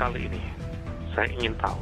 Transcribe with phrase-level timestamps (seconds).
[0.00, 0.40] Kali ini,
[1.12, 1.76] saya ingin tahu,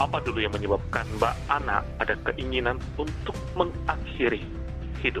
[0.00, 4.40] apa dulu yang menyebabkan Mbak Ana ada keinginan untuk mengakhiri
[5.04, 5.20] hidup?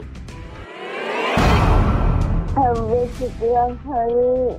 [2.56, 4.56] Hampir setiap hari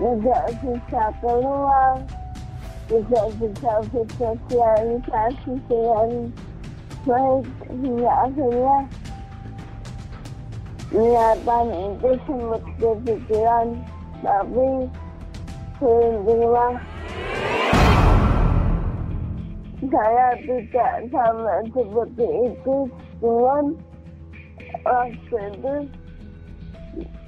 [0.00, 2.00] tidak bisa keluar,
[2.88, 6.08] tidak bisa bersosialisasi dengan
[7.04, 8.78] baik hingga akhirnya
[10.88, 13.68] niatan itu sempat kepikiran
[14.24, 14.68] tapi
[15.80, 16.66] terima
[19.86, 22.76] saya tidak sama seperti itu.
[23.20, 23.64] Cuman
[24.84, 25.74] waktu itu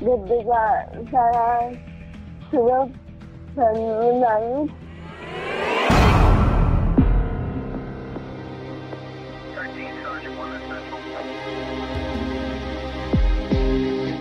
[0.01, 0.67] ketika
[1.13, 1.51] saya
[2.49, 2.85] sudah
[3.53, 4.71] dan menangis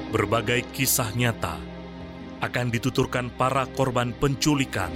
[0.08, 1.77] Berbagai kisah nyata
[2.42, 4.92] akan dituturkan para korban penculikan.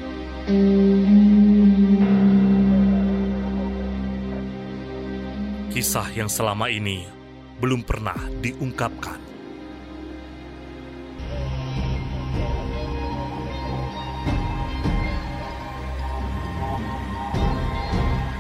[5.72, 7.08] Kisah yang selama ini
[7.58, 9.32] belum pernah diungkapkan.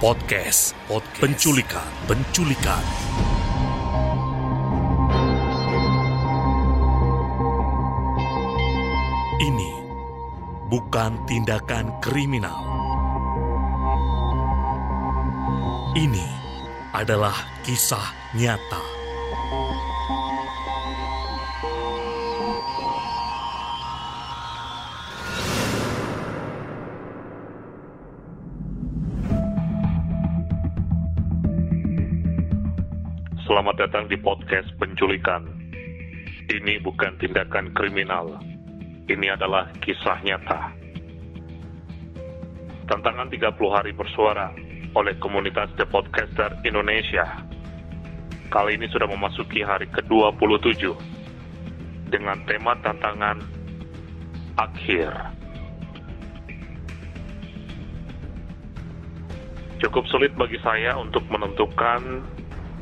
[0.02, 2.81] Podcast, podcast penculikan, penculikan.
[10.72, 12.55] Bukan tindakan kriminal.
[16.00, 16.23] Ini
[16.95, 17.36] adalah
[17.67, 18.80] kisah nyata.
[33.44, 35.44] Selamat datang di podcast penculikan.
[36.47, 38.50] Ini bukan tindakan kriminal.
[39.11, 40.71] Ini adalah kisah nyata.
[42.87, 44.55] Tantangan 30 hari bersuara
[44.95, 47.27] oleh komunitas The Podcaster Indonesia.
[48.47, 50.95] Kali ini sudah memasuki hari ke-27
[52.07, 53.44] dengan tema tantangan
[54.55, 55.11] akhir.
[59.83, 62.23] Cukup sulit bagi saya untuk menentukan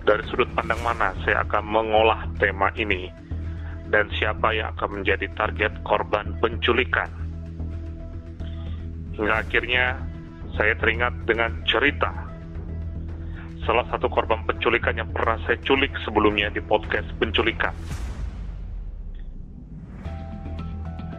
[0.06, 3.28] dari sudut pandang mana saya akan mengolah tema ini
[3.89, 7.09] dan siapa yang akan menjadi target korban penculikan.
[9.17, 9.97] Hingga akhirnya
[10.55, 12.29] saya teringat dengan cerita
[13.67, 17.75] salah satu korban penculikan yang pernah saya culik sebelumnya di podcast penculikan.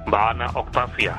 [0.08, 1.14] Mbak Ana Octavia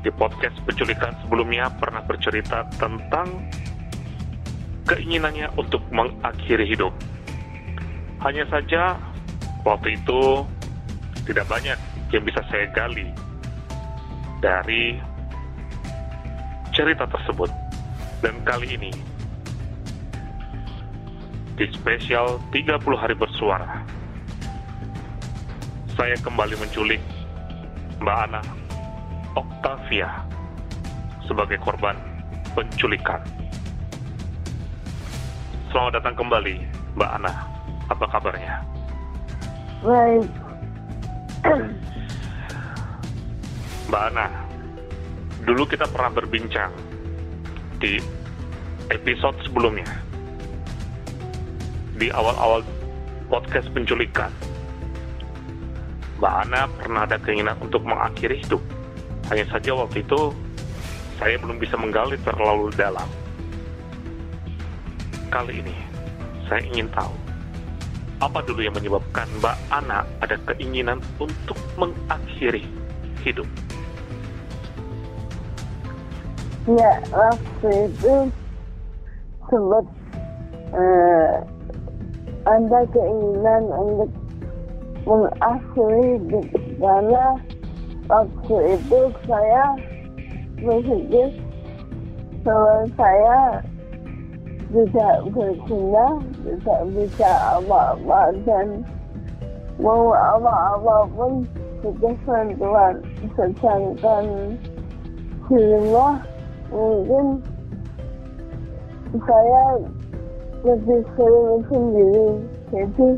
[0.00, 3.48] di podcast penculikan sebelumnya pernah bercerita tentang
[4.88, 6.92] keinginannya untuk mengakhiri hidup.
[8.20, 9.00] Hanya saja
[9.64, 10.44] waktu itu
[11.28, 11.78] tidak banyak
[12.10, 13.06] yang bisa saya gali
[14.40, 14.98] dari
[16.72, 17.50] cerita tersebut.
[18.20, 18.92] Dan kali ini
[21.56, 23.80] di spesial 30 hari bersuara
[25.96, 27.00] saya kembali menculik
[28.00, 28.40] Mbak Ana
[29.36, 30.24] Octavia
[31.28, 31.96] sebagai korban
[32.56, 33.20] penculikan.
[35.70, 36.56] Selamat datang kembali,
[36.98, 37.32] Mbak Ana.
[37.86, 38.79] Apa kabarnya?
[39.80, 40.28] Baik
[43.90, 44.30] Mbak Ana,
[45.42, 46.70] dulu kita pernah berbincang
[47.82, 47.98] di
[48.86, 49.88] episode sebelumnya.
[51.98, 52.62] Di awal-awal
[53.26, 54.30] podcast penculikan,
[56.22, 58.62] Mbak Ana pernah ada keinginan untuk mengakhiri hidup.
[59.26, 60.30] Hanya saja waktu itu
[61.18, 63.10] saya belum bisa menggali terlalu dalam.
[65.34, 65.74] Kali ini,
[66.46, 67.29] saya ingin tahu
[68.20, 72.64] apa dulu yang menyebabkan Mbak Ana ada keinginan untuk mengakhiri
[73.24, 73.48] hidup.
[76.68, 78.14] ya waktu itu
[79.48, 79.84] sempat
[80.76, 81.32] eh,
[82.44, 84.10] ada keinginan untuk
[85.08, 86.46] mengakhiri hidup
[86.78, 87.24] karena
[88.06, 89.64] waktu itu saya
[90.60, 91.28] berpikir
[92.44, 93.38] bahwa saya
[94.70, 98.86] tidak berguna, tidak bisa apa-apa dan
[99.82, 101.42] mau apa-apa pun
[101.82, 102.94] butuh bantuan.
[103.34, 104.24] Sedangkan
[105.50, 106.22] di rumah
[106.70, 107.42] mungkin
[109.26, 109.64] saya
[110.62, 112.28] lebih sering sendiri.
[112.70, 113.08] Jadi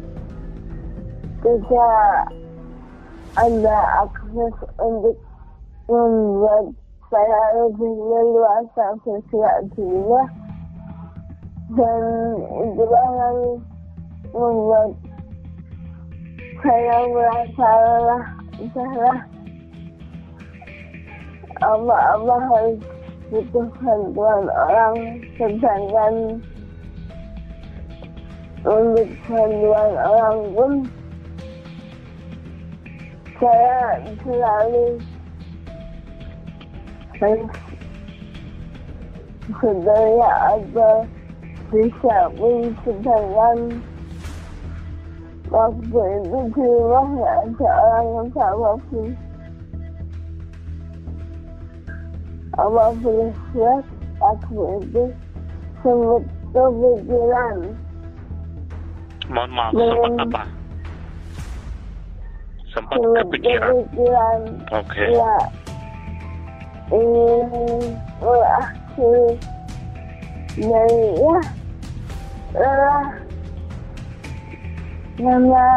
[1.45, 2.33] tidak
[3.37, 3.79] ada
[4.09, 5.17] akses untuk
[5.91, 6.73] membuat
[7.13, 10.25] saya lebih leluasa bergerak di rumah
[11.73, 12.03] dan
[13.01, 13.39] yang
[14.33, 14.91] membuat
[16.61, 18.25] saya merasa lelah
[18.77, 19.19] salah.
[21.63, 22.79] Apa-apa harus
[23.31, 24.97] butuh bantuan orang
[25.41, 26.15] sedangkan
[28.63, 30.73] untuk bantuan orang pun
[33.41, 34.87] saya selalu
[37.19, 37.43] harus
[39.59, 40.91] sebenarnya ada
[41.73, 42.17] bisa
[42.85, 43.59] sedangkan
[45.49, 49.09] waktu itu di rumah nggak ada orang yang sama pun
[52.61, 53.85] apa boleh buat
[54.21, 55.05] waktu itu
[55.81, 56.23] sempat
[56.53, 57.57] kepikiran
[59.33, 60.43] Mohon maaf, sempat apa?
[62.69, 63.71] Sempat kepikiran.
[63.73, 64.41] kepikiran
[64.77, 65.05] Oke.
[65.09, 65.37] ya
[66.93, 67.81] ingin
[68.21, 69.41] berakhir
[70.61, 71.37] dari ya
[72.53, 73.05] lelah
[75.17, 75.69] karena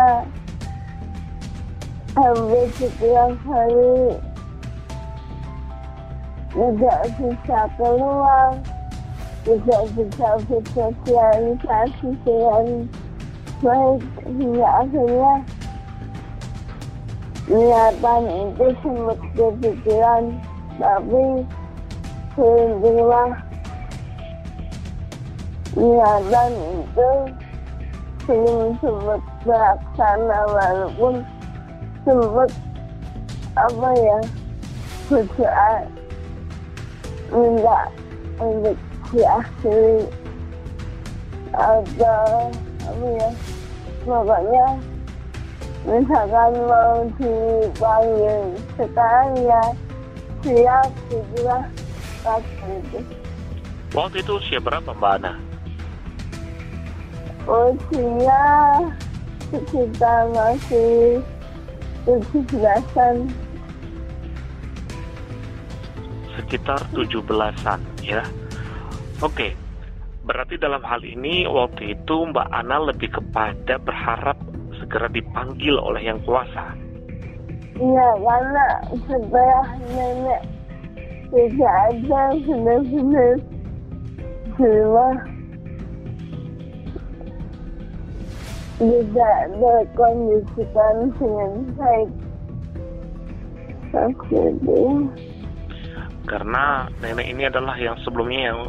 [2.15, 4.19] hampir setiap hari
[6.55, 8.59] tidak bisa keluar
[9.45, 12.89] tidak bisa bersosialisasi dengan
[13.63, 15.33] baik hingga akhirnya
[17.45, 20.23] niatan itu sempat kepikiran
[20.81, 21.23] tapi
[25.75, 27.11] sebenarnya niatan itu
[28.25, 31.13] belum sempat terlaksana walaupun
[32.07, 32.49] sempat
[33.55, 34.19] apa ya
[35.11, 35.73] berdoa
[37.29, 37.81] minta
[38.39, 38.77] untuk
[39.11, 40.07] diakhiri
[41.53, 42.49] atau
[42.87, 43.29] apa ya
[44.07, 44.67] pokoknya
[45.85, 48.39] misalkan mau dipanggil
[48.79, 49.63] sekarang ya
[50.41, 51.63] siap gitulah
[52.25, 52.99] waktu itu
[53.95, 55.39] Waktu itu usia berapa Mbak Ana?
[57.45, 58.45] Usia
[59.53, 61.21] sekitar masih
[62.05, 63.29] tujuh belasan
[66.35, 68.21] Sekitar 17-an ya.
[69.23, 69.55] Oke.
[70.25, 74.35] Berarti dalam hal ini waktu itu Mbak Ana lebih kepada berharap
[74.81, 76.75] segera dipanggil oleh yang kuasa.
[77.77, 78.67] Iya, karena
[79.05, 79.65] setelah
[79.95, 80.41] nenek
[81.29, 83.33] tidak ada benar-benar
[84.55, 85.34] di rumah
[88.75, 92.09] tidak terkondisikan dengan baik.
[96.27, 98.59] Karena nenek ini adalah yang sebelumnya yang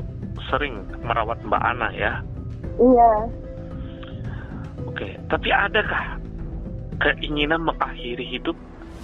[0.47, 2.23] sering merawat Mbak Ana ya.
[2.79, 3.13] iya,
[4.87, 6.21] Oke, tapi adakah
[7.03, 8.55] keinginan mengakhiri hidup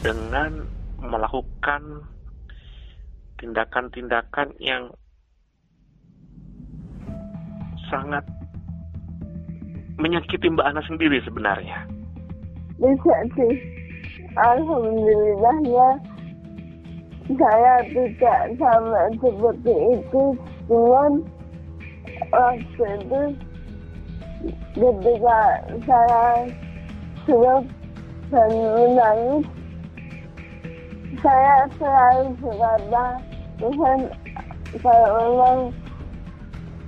[0.04, 0.69] dengan
[1.02, 2.06] melakukan
[3.43, 4.94] tindakan-tindakan yang
[7.90, 8.22] sangat
[10.00, 11.88] menyakiti Mbak Ana sendiri sebenarnya?
[12.82, 13.54] bisa sih.
[14.32, 15.88] Alhamdulillahnya
[17.38, 20.24] saya tidak sama seperti itu,
[20.66, 21.12] cuman
[22.32, 23.22] waktu itu
[24.74, 25.40] ketika
[25.86, 26.26] saya
[27.28, 27.62] sudah
[28.32, 29.44] dan menangis,
[31.20, 33.06] saya selalu berkata,
[33.60, 33.98] Tuhan,
[34.80, 35.58] kalau memang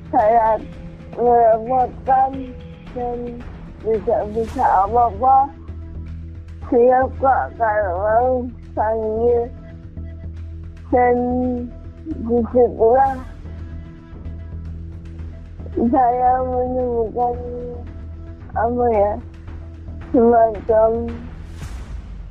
[0.09, 0.57] saya
[1.15, 2.31] merepotkan
[2.95, 3.19] dan
[3.85, 5.51] tidak bisa apa-apa,
[6.71, 9.51] siap kok kalau panggil.
[10.95, 11.17] Dan
[12.07, 13.19] di situlah
[15.75, 17.37] saya menemukan
[18.55, 19.13] apa ya
[20.15, 20.91] semacam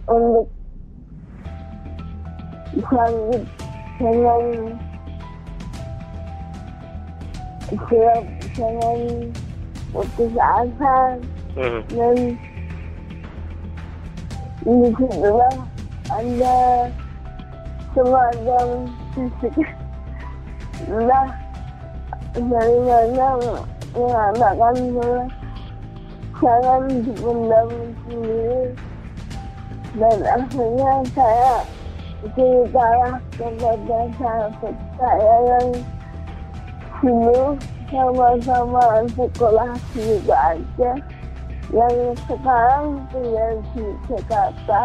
[0.07, 0.47] untuk
[2.87, 3.43] bangkit
[3.99, 4.43] dengan
[7.67, 8.23] siap
[8.55, 8.99] dengan
[9.93, 11.21] putus asa
[11.53, 11.85] Hmm.
[11.93, 12.17] dan
[14.65, 15.55] di situlah
[16.09, 16.57] ada
[17.93, 19.53] semacam fisik
[20.89, 21.29] entah
[22.33, 23.29] dari mana
[23.93, 25.21] mengatakan bahwa
[26.41, 27.69] jangan dipendam
[28.09, 28.61] sendiri
[29.93, 31.53] dan akhirnya saya
[32.33, 35.67] ceritalah kepada sahabat saya yang
[37.05, 37.61] dulu
[37.93, 40.91] sama-sama sekolah juga aja.
[41.69, 44.81] Yang sekarang tinggal di Jakarta.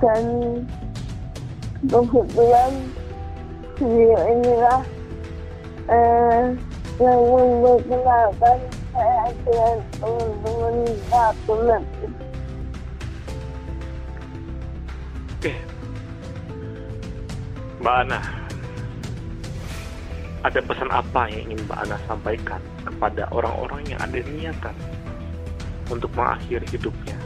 [0.00, 0.24] Dan
[1.84, 2.72] kebetulan
[3.76, 4.80] beliau inilah
[5.92, 6.56] eh,
[7.00, 8.58] yang memperkenalkan
[8.92, 10.76] saya dengan teman-teman
[11.08, 11.84] Kabulet
[15.40, 15.52] Oke.
[17.80, 18.39] Mbak Ana,
[20.40, 24.76] ada pesan apa yang ingin Mbak Ana sampaikan kepada orang-orang yang ada niatan
[25.92, 27.16] untuk mengakhiri hidupnya?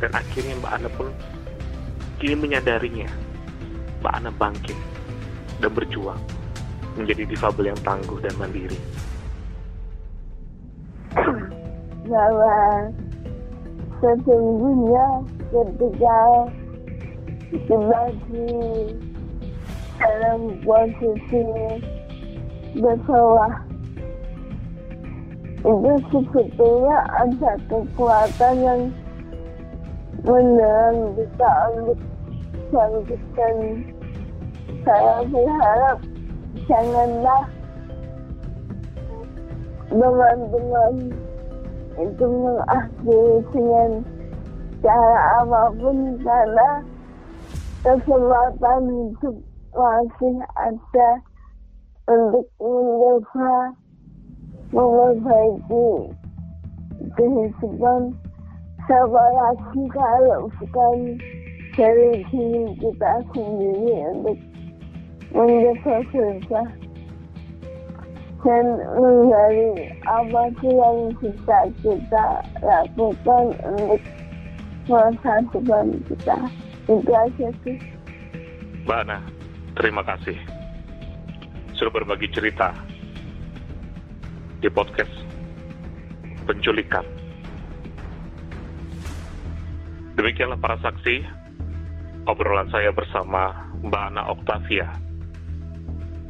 [0.00, 1.08] Dan akhirnya Mbak Ana pun
[2.20, 3.08] kini menyadarinya.
[4.04, 4.78] Mbak Ana bangkit
[5.64, 6.20] dan berjuang
[6.98, 8.76] menjadi difabel yang tangguh dan mandiri.
[12.12, 12.92] bahwa
[14.02, 15.06] sesungguhnya
[15.48, 16.20] ketika
[17.52, 18.52] dibagi
[19.96, 21.44] dalam posisi
[22.76, 23.54] bersalah.
[25.62, 28.80] Itu sebetulnya ada kekuatan yang
[30.22, 31.98] mendorong kita untuk
[32.72, 33.56] bangkit dan
[34.82, 35.98] saya berharap
[36.66, 37.44] janganlah
[39.92, 40.94] teman-teman
[42.00, 43.90] itu mengakhiri dengan
[44.80, 46.70] cara apa pun karena
[47.84, 49.36] kesempatan hidup
[49.76, 51.10] masih ada
[52.10, 53.74] untuk mencoba
[54.72, 55.88] memperbaiki
[57.14, 58.00] kehidupan
[58.88, 60.96] siapa lagi kalau bukan
[61.78, 64.38] dari diri kita sendiri untuk
[65.32, 66.68] mencoba berubah
[68.42, 68.66] dan
[68.98, 72.26] menghindari apa sih yang bisa kita
[72.58, 74.02] lakukan untuk
[74.90, 76.38] masa depan kita
[76.90, 77.78] itu aja sih
[78.82, 79.18] Mbak Ana,
[79.78, 80.34] terima kasih
[81.82, 82.70] sudah berbagi cerita
[84.62, 85.10] di podcast
[86.46, 87.02] penculikan.
[90.14, 91.26] Demikianlah para saksi
[92.30, 94.94] obrolan saya bersama Mbak Ana Octavia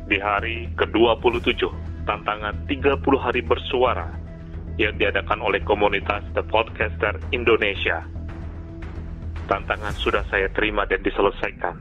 [0.08, 1.68] di hari ke-27
[2.08, 4.08] tantangan 30 hari bersuara
[4.80, 8.00] yang diadakan oleh komunitas The Podcaster Indonesia.
[9.52, 11.76] Tantangan sudah saya terima dan diselesaikan.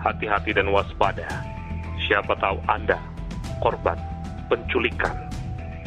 [0.00, 1.53] Hati-hati dan waspada.
[2.04, 3.00] Siapa tahu Anda
[3.64, 3.96] korban
[4.52, 5.16] penculikan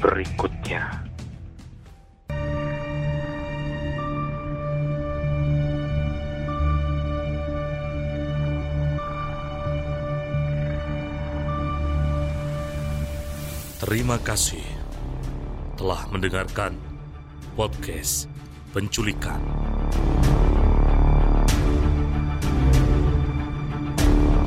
[0.02, 0.82] berikutnya.
[13.78, 14.66] Terima kasih
[15.78, 16.82] telah mendengarkan
[17.54, 18.26] podcast
[18.74, 19.38] penculikan.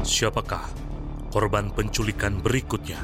[0.03, 0.80] Siapakah
[1.31, 2.99] korban penculikan berikutnya?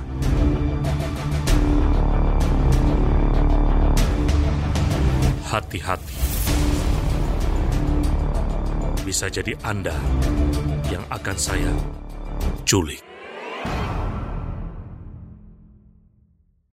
[5.47, 6.18] Hati-hati.
[9.06, 9.95] Bisa jadi Anda
[10.90, 11.71] yang akan saya
[12.66, 13.15] culik.